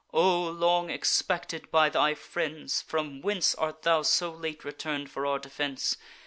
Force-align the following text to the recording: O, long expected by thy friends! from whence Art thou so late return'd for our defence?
O, 0.11 0.49
long 0.49 0.89
expected 0.89 1.69
by 1.69 1.87
thy 1.89 2.15
friends! 2.15 2.81
from 2.81 3.21
whence 3.21 3.53
Art 3.53 3.83
thou 3.83 4.01
so 4.01 4.31
late 4.31 4.63
return'd 4.65 5.11
for 5.11 5.27
our 5.27 5.37
defence? 5.37 5.95